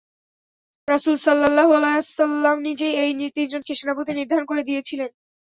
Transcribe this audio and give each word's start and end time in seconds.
রাসূল 0.87 1.15
সাল্লাল্লাহু 1.25 1.71
আলাইহি 1.77 1.97
ওয়াসাল্লাম 1.97 2.55
নিজেই 2.67 2.93
এই 3.03 3.11
তিনজনকে 3.37 3.73
সেনাপতি 3.79 4.11
নির্ধারণ 4.15 4.45
করে 4.47 4.61
দিয়েছিলেন। 4.69 5.09